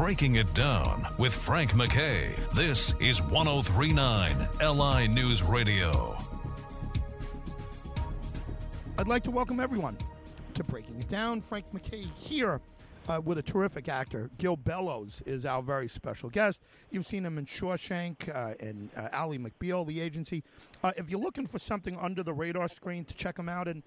[0.00, 2.34] Breaking It Down with Frank McKay.
[2.54, 6.16] This is 1039 LI News Radio.
[8.96, 9.98] I'd like to welcome everyone
[10.54, 11.42] to Breaking It Down.
[11.42, 12.62] Frank McKay here
[13.08, 14.30] uh, with a terrific actor.
[14.38, 16.62] Gil Bellows is our very special guest.
[16.90, 20.42] You've seen him in Shawshank uh, and uh, Ally McBeal, the agency.
[20.82, 23.82] Uh, if you're looking for something under the radar screen to check him out, and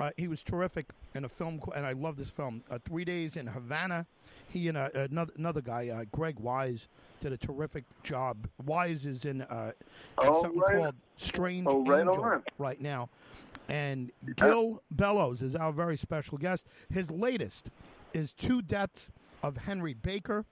[0.00, 3.36] uh, he was terrific in a film, and I love this film, uh, Three Days
[3.36, 4.06] in Havana.
[4.48, 6.88] He and uh, another, another guy, uh, Greg Wise,
[7.20, 8.48] did a terrific job.
[8.64, 9.72] Wise is in, uh,
[10.22, 10.76] in Oh, something right.
[10.76, 12.42] called Strange Oh, right Angel on.
[12.58, 13.08] right now.
[13.68, 16.66] And Gil Bellows is our very special guest.
[16.90, 17.68] His latest
[18.14, 19.10] is Two Deaths
[19.42, 20.44] of Henry Baker.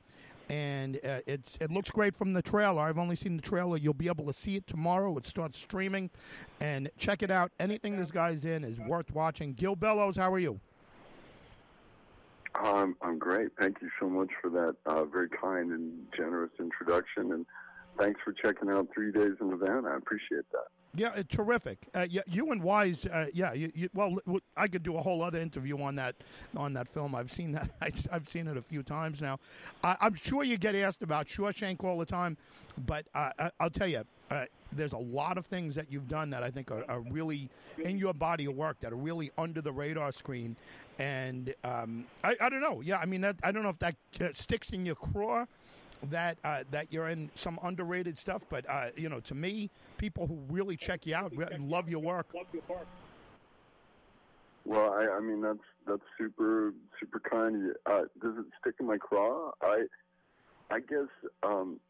[0.48, 2.82] And uh, it's it looks great from the trailer.
[2.82, 3.76] I've only seen the trailer.
[3.76, 5.16] You'll be able to see it tomorrow.
[5.18, 6.08] It starts streaming,
[6.60, 7.50] and check it out.
[7.58, 9.54] Anything this guy's in is worth watching.
[9.54, 10.60] Gil Bellows, how are you?
[12.62, 13.48] Um, I'm great.
[13.58, 17.44] Thank you so much for that uh, very kind and generous introduction, and
[17.98, 19.88] thanks for checking out Three Days in Havana.
[19.88, 20.68] I appreciate that.
[20.96, 21.88] Yeah, uh, terrific.
[21.94, 23.06] Uh, yeah, you and Wise.
[23.06, 24.16] Uh, yeah, you, you, well,
[24.56, 26.16] I could do a whole other interview on that
[26.56, 27.14] on that film.
[27.14, 27.70] I've seen that.
[27.80, 29.38] I, have seen it a few times now.
[29.84, 32.36] I, I'm sure you get asked about Shawshank all the time,
[32.86, 36.30] but uh, I, I'll tell you, uh, there's a lot of things that you've done
[36.30, 39.60] that I think are, are really in your body of work that are really under
[39.60, 40.56] the radar screen.
[40.98, 42.80] And um, I, I don't know.
[42.80, 45.44] Yeah, I mean, that, I don't know if that uh, sticks in your craw
[46.04, 50.26] that uh, that you're in some underrated stuff, but uh, you know, to me, people
[50.26, 52.26] who really check you out re- love your work.
[54.64, 57.72] Well, I, I mean that's that's super super kind.
[57.86, 59.52] Uh, does it stick in my craw?
[59.62, 59.84] I
[60.70, 61.08] I guess
[61.42, 61.80] um,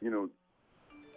[0.00, 0.28] you know.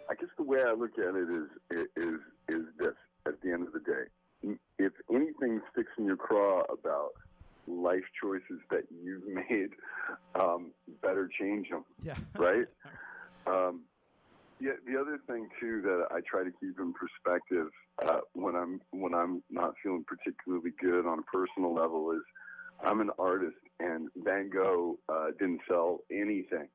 [0.08, 2.94] I guess the way I look at it is is is this.
[3.26, 7.10] At the end of the day, if anything sticks in your craw about
[7.70, 9.70] life choices that you've made,
[10.40, 11.84] um, better change them.
[12.02, 12.14] Yeah.
[12.38, 12.66] right?
[13.46, 13.82] Um,
[14.60, 17.68] yeah, the other thing too that I try to keep in perspective
[18.06, 22.22] uh, when I'm when I'm not feeling particularly good on a personal level is
[22.84, 26.68] I'm an artist, and Van Gogh uh, didn't sell anything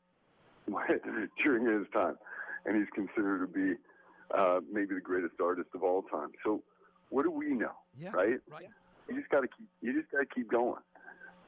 [1.44, 2.16] during his time,
[2.66, 3.76] and he's considered to be
[4.36, 6.30] uh, maybe the greatest artist of all time.
[6.44, 6.64] So,
[7.10, 8.10] what do we know, Yeah.
[8.14, 8.40] right?
[8.50, 8.70] Right.
[9.10, 9.68] You just got to keep.
[9.82, 10.82] You just got to keep going.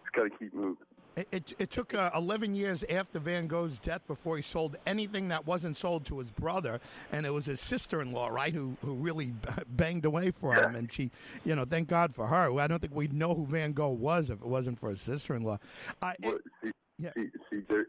[0.03, 0.78] Just got to keep moving.
[1.16, 5.29] It, it, it took uh, 11 years after Van Gogh's death before he sold anything
[5.29, 6.79] that wasn't sold to his brother,
[7.12, 9.34] and it was his sister-in-law, right, who who really
[9.69, 11.09] banged away for him, and she,
[11.44, 12.59] you know, thank God for her.
[12.59, 15.57] I don't think we'd know who Van Gogh was if it wasn't for his sister-in-law.
[16.03, 17.09] Uh, it- see, yeah.
[17.16, 17.88] see, see, there,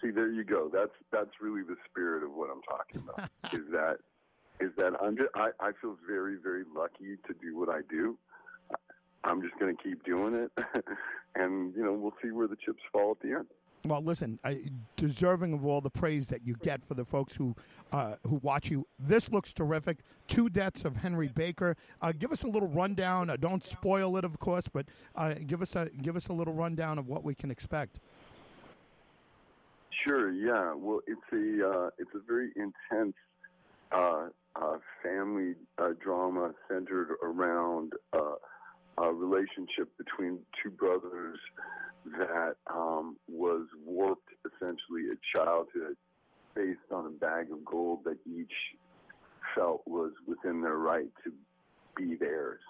[0.00, 0.70] see, there you go.
[0.72, 3.28] That's that's really the spirit of what I'm talking about.
[3.52, 3.96] is that
[4.60, 8.16] is that I'm just, I I feel very very lucky to do what I do.
[9.24, 10.52] I'm just going to keep doing it,
[11.34, 13.46] and you know we'll see where the chips fall at the end.
[13.84, 14.60] Well, listen, I,
[14.96, 17.54] deserving of all the praise that you get for the folks who
[17.92, 18.86] uh, who watch you.
[18.98, 19.98] This looks terrific.
[20.26, 21.76] Two deaths of Henry Baker.
[22.02, 23.30] Uh, give us a little rundown.
[23.30, 26.54] Uh, don't spoil it, of course, but uh, give us a give us a little
[26.54, 27.98] rundown of what we can expect.
[29.90, 30.30] Sure.
[30.30, 30.74] Yeah.
[30.74, 33.14] Well, it's a uh, it's a very intense
[33.92, 38.34] uh, uh, family uh, drama centered around uh,
[39.28, 41.38] relationship between two brothers
[42.18, 45.96] that um, was warped essentially at childhood
[46.54, 48.52] based on a bag of gold that each
[49.54, 51.32] felt was within their right to
[51.96, 52.60] be theirs.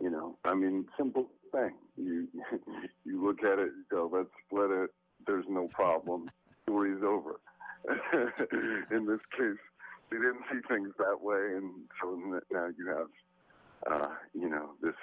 [0.00, 1.72] You know, I mean, simple thing.
[1.96, 2.28] You
[3.04, 4.90] you look at it, you go, let's split it.
[5.26, 6.30] There's no problem.
[6.62, 7.40] Story's over.
[8.90, 9.58] In this case,
[10.10, 11.70] they didn't see things that way, and
[12.00, 13.08] so now you have,
[13.90, 14.94] uh, you know, this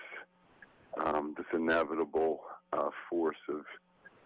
[1.04, 2.42] um, this inevitable
[2.74, 3.62] uh, force of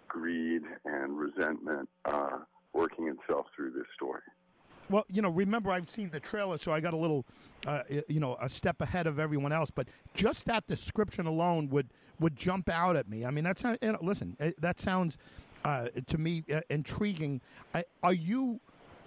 [0.08, 2.40] greed and resentment uh,
[2.74, 4.22] working itself through this story.
[4.90, 7.26] Well, you know, remember I've seen the trailer, so I got a little,
[7.68, 9.70] uh, you know, a step ahead of everyone else.
[9.70, 13.26] But just that description alone would would jump out at me.
[13.26, 15.18] I mean, that's not, you know, listen, eh, that sounds
[15.64, 17.42] uh, to me uh, intriguing.
[17.74, 18.60] I, are you?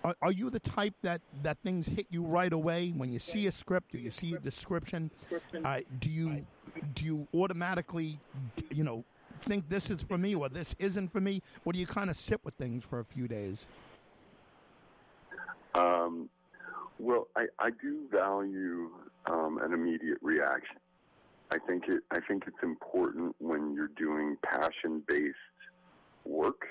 [0.05, 3.47] Are, are you the type that, that things hit you right away when you see
[3.47, 5.13] a script or you see a description?
[5.65, 6.45] Uh, do you
[6.95, 8.19] do you automatically,
[8.71, 9.05] you know,
[9.41, 12.17] think this is for me or this isn't for me, or do you kind of
[12.17, 13.67] sit with things for a few days?
[15.75, 16.29] Um,
[16.99, 18.91] well, I, I do value
[19.27, 20.77] um, an immediate reaction.
[21.51, 22.03] I think it.
[22.11, 25.37] I think it's important when you're doing passion-based
[26.25, 26.63] work.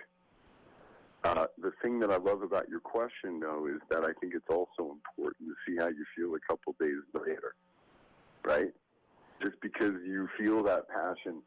[1.24, 4.50] Uh, the thing that I love about your question, though, is that I think it's
[4.50, 7.54] also important to see how you feel a couple days later,
[8.44, 8.74] right?
[9.42, 11.42] Just because you feel that passion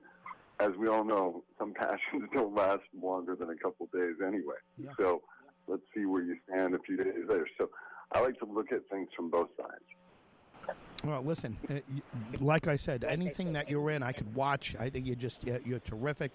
[0.60, 4.56] as we all know, some passions don't last longer than a couple days anyway.
[4.78, 4.90] Yeah.
[4.98, 5.22] So
[5.66, 7.48] let's see where you stand a few days later.
[7.58, 7.70] So
[8.12, 10.76] I like to look at things from both sides.
[11.04, 11.74] Well, listen, uh,
[12.40, 14.74] like I said, anything that you're in, I could watch.
[14.80, 16.32] I think you're just you're, you're terrific.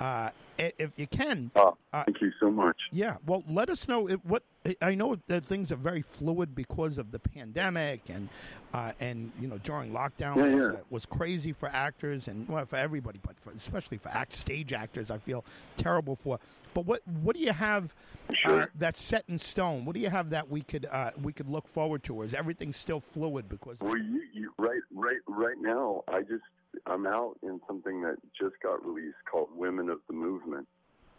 [0.00, 2.76] Uh, i- if you can, Oh, Uh, thank you so much.
[2.92, 3.16] yeah.
[3.26, 4.42] Well, let us know if, what
[4.82, 8.28] I know that things are very fluid because of the pandemic and
[8.74, 10.80] uh, and you know during lockdown Yeah, was, yeah.
[10.80, 14.72] uh, was crazy for actors and well for everybody, but for, especially for act stage
[14.72, 15.44] actors, I feel
[15.76, 16.38] terrible for.
[16.74, 17.94] But what what do you have
[18.28, 18.70] uh, Sure.
[18.74, 19.84] that's set in stone?
[19.86, 22.34] What do you have that we could uh, we could look forward to, or is
[22.34, 23.48] everything still fluid?
[23.48, 26.02] Because Well, you, you right, right, right now.
[26.08, 26.42] I just
[26.86, 30.66] I'm out in something that just got released called "Women of the Movement,"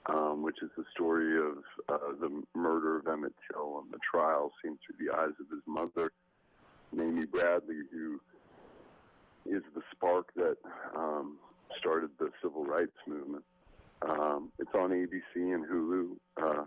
[0.08, 1.58] um, which is the story of
[1.90, 5.64] uh, the murder of Emmett Till and the trial seen through the eyes of his
[5.66, 6.12] mother,
[6.94, 8.20] Mamie Bradley, who
[9.46, 10.58] is the spark that
[10.96, 11.38] um,
[11.80, 13.44] started the civil rights movement.
[14.08, 16.16] Um, it's on ABC and Hulu.
[16.42, 16.66] Uh,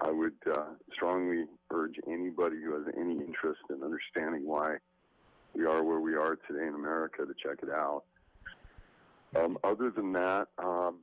[0.00, 4.76] I would uh, strongly urge anybody who has any interest in understanding why
[5.54, 8.04] we are where we are today in America to check it out.
[9.36, 10.98] Um, other than that, um,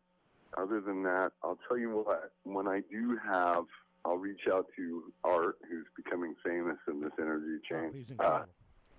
[0.57, 2.31] other than that, I'll tell you what.
[2.43, 3.65] When I do have,
[4.05, 8.43] I'll reach out to Art, who's becoming famous in this interview oh, chain, he's uh,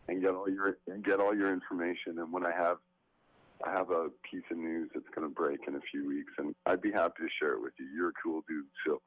[0.08, 2.18] and get all your and get all your information.
[2.18, 2.78] And when I have,
[3.64, 6.54] I have a piece of news that's going to break in a few weeks, and
[6.66, 7.86] I'd be happy to share it with you.
[7.94, 9.00] You're a cool dude, so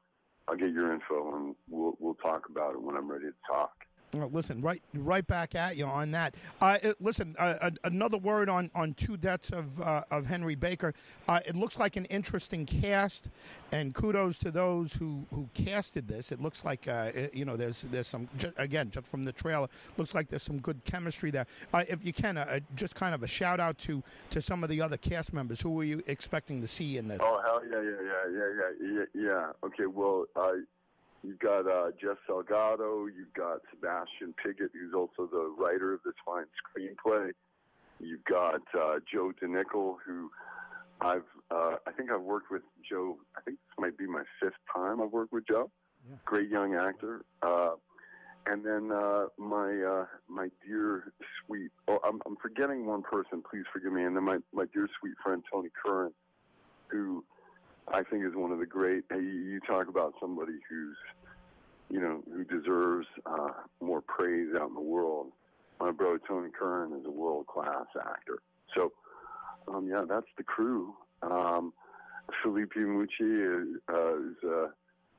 [0.48, 3.72] I'll get your info and we'll we'll talk about it when I'm ready to talk.
[4.14, 6.36] Well, listen, right, right back at you on that.
[6.60, 10.94] Uh, listen, uh, another word on, on two deaths of uh, of Henry Baker.
[11.28, 13.28] Uh, it looks like an interesting cast,
[13.72, 16.30] and kudos to those who, who casted this.
[16.30, 19.68] It looks like uh, it- you know there's there's some again just from the trailer
[19.96, 21.46] looks like there's some good chemistry there.
[21.72, 24.62] Uh, if you can, uh, uh, just kind of a shout out to to some
[24.62, 25.60] of the other cast members.
[25.60, 27.18] Who were you expecting to see in this?
[27.22, 29.52] Oh hell yeah yeah yeah yeah yeah yeah yeah.
[29.64, 30.52] Okay, well uh,
[31.24, 36.14] you've got uh, Jeff Salgado, you've got Sebastian Pigott, who's also the writer of this
[36.24, 37.32] fine screenplay.
[38.00, 40.30] You've got uh, Joe Dinicol, who
[41.00, 43.16] I've uh, I think I've worked with Joe.
[43.36, 45.70] I think this might be my fifth time I've worked with Joe.
[46.08, 46.16] Yeah.
[46.24, 47.24] Great young actor.
[47.42, 47.72] Uh,
[48.46, 51.12] and then uh, my uh, my dear
[51.46, 53.42] sweet oh I'm, I'm forgetting one person.
[53.48, 54.04] Please forgive me.
[54.04, 56.12] And then my my dear sweet friend Tony Curran,
[56.88, 57.24] who
[57.88, 59.04] I think is one of the great.
[59.10, 60.96] You talk about somebody who's,
[61.90, 63.50] you know, who deserves uh,
[63.80, 65.28] more praise out in the world.
[65.80, 68.38] My bro Tony Curran is a world class actor.
[68.74, 68.92] So,
[69.68, 70.94] um, yeah, that's the crew.
[71.22, 71.72] Um,
[72.42, 74.68] Felipe Mucci is, uh, is uh,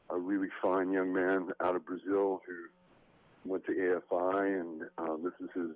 [0.10, 5.34] a really fine young man out of Brazil who went to AFI, and uh, this
[5.40, 5.72] is his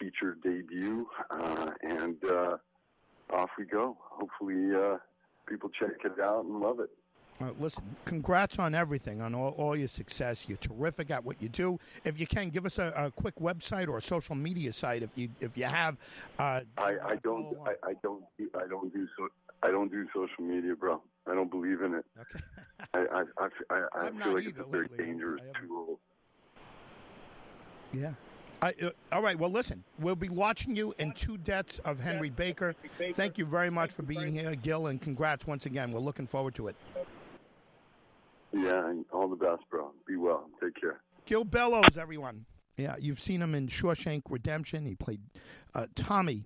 [0.00, 1.06] feature debut.
[1.30, 2.56] Uh, and uh,
[3.30, 3.96] off we go.
[4.00, 4.74] Hopefully.
[4.74, 4.96] Uh,
[5.48, 6.90] people check it out and love it.
[7.40, 10.46] Uh, listen, congrats on everything, on all, all your success.
[10.48, 11.78] You're terrific at what you do.
[12.04, 15.10] If you can, give us a, a quick website or a social media site if
[15.14, 15.96] you if you have.
[16.38, 19.28] Uh, I, I don't I, I don't do- I don't do so
[19.62, 21.00] I don't do social media, bro.
[21.28, 22.04] I don't believe in it.
[22.20, 22.44] Okay.
[22.94, 25.04] I I, I, I, I feel like it's a very lately.
[25.04, 26.00] dangerous tool.
[27.92, 28.12] yeah.
[28.60, 29.38] I, uh, all right.
[29.38, 32.74] Well, listen, we'll be watching you in Two Deaths of Henry Baker.
[33.14, 35.92] Thank you very much for being here, Gil, and congrats once again.
[35.92, 36.76] We're looking forward to it.
[38.52, 39.92] Yeah, all the best, bro.
[40.06, 40.48] Be well.
[40.60, 41.00] Take care.
[41.26, 42.46] Gil Bellows, everyone.
[42.76, 44.86] Yeah, you've seen him in Shawshank Redemption.
[44.86, 45.20] He played
[45.74, 46.44] uh, Tommy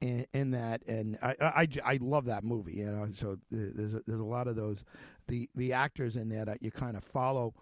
[0.00, 2.74] in, in that, and I, I, I love that movie.
[2.74, 4.84] You know, so there's a, there's a lot of those
[5.28, 7.54] the the actors in there that you kind of follow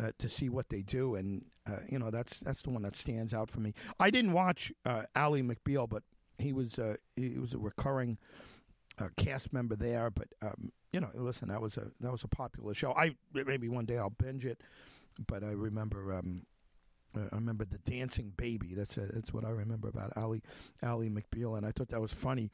[0.00, 2.96] uh, to see what they do, and uh, you know that's that's the one that
[2.96, 3.74] stands out for me.
[3.98, 6.02] I didn't watch uh, Ally McBeal, but
[6.38, 8.18] he was uh, he was a recurring
[9.00, 10.10] uh, cast member there.
[10.10, 12.92] But um, you know, listen, that was a that was a popular show.
[12.92, 14.62] I maybe one day I'll binge it,
[15.26, 16.14] but I remember.
[16.14, 16.46] Um,
[17.16, 18.74] I remember the dancing baby.
[18.74, 20.38] That's a, that's what I remember about Ally
[20.82, 22.50] Ally McBeal, and I thought that was funny.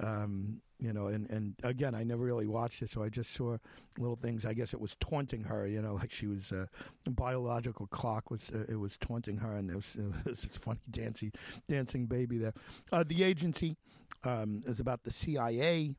[0.00, 3.56] Um, you know, and, and again, I never really watched it, so I just saw
[3.98, 4.44] little things.
[4.44, 5.66] I guess it was taunting her.
[5.66, 6.66] You know, like she was uh,
[7.06, 9.96] a biological clock was uh, it was taunting her, and it was,
[10.26, 11.32] was this funny dancing
[11.68, 12.54] dancing baby there.
[12.92, 13.76] Uh, the agency
[14.24, 15.96] um, is about the CIA,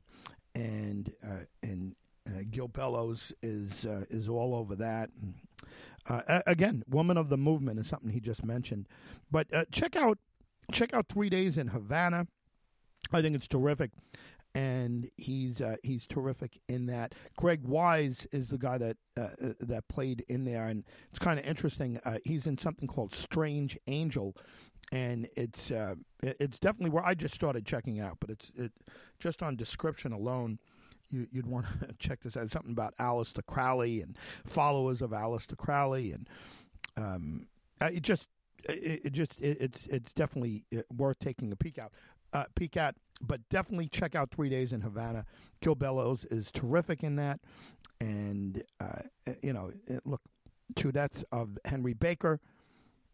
[0.54, 1.96] and uh, and
[2.28, 5.10] uh, Gil Bellows is uh, is all over that.
[6.08, 8.88] Uh, again, woman of the movement is something he just mentioned.
[9.32, 10.18] But uh, check out
[10.72, 12.28] check out Three Days in Havana.
[13.12, 13.92] I think it's terrific,
[14.56, 17.14] and he's uh, he's terrific in that.
[17.38, 19.30] Greg Wise is the guy that uh,
[19.60, 22.00] that played in there, and it's kind of interesting.
[22.24, 24.36] He's in something called Strange Angel,
[24.92, 25.72] and it's
[26.24, 28.18] it's definitely where I just started checking out.
[28.20, 28.72] But it's it
[29.20, 30.58] just on description alone.
[31.10, 32.50] You, would want to check this out.
[32.50, 36.30] Something about Aleister Crowley and followers of Aleister Crowley, and
[36.98, 37.48] um,
[37.82, 38.28] it just
[38.68, 41.92] it, it just it, it's it's definitely uh, worth taking a peek out.
[42.34, 45.26] Uh, peek at, but definitely check out Three Days in Havana.
[45.62, 47.40] Gil Bellows is terrific in that,
[48.02, 49.04] and uh,
[49.42, 49.72] you know,
[50.04, 50.22] look,
[50.76, 52.40] two deaths of Henry Baker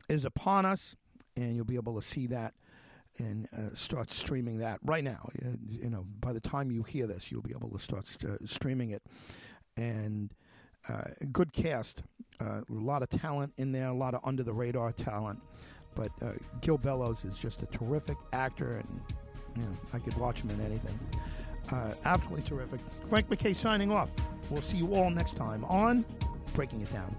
[0.09, 0.95] is upon us,
[1.37, 2.53] and you'll be able to see that
[3.17, 5.29] and uh, start streaming that right now.
[5.41, 8.31] You, you, know, by the time you hear this, you'll be able to start st-
[8.31, 9.03] uh, streaming it,
[9.77, 10.33] and
[10.89, 12.01] uh, good cast,
[12.39, 15.39] uh, a lot of talent in there, a lot of under the radar talent.
[15.93, 19.01] But uh, Gil Bellows is just a terrific actor, and
[19.57, 20.97] you know, I could watch him in anything.
[21.71, 22.79] Uh, absolutely terrific.
[23.09, 24.09] Frank McKay signing off.
[24.49, 26.05] We'll see you all next time on
[26.53, 27.15] Breaking It Down.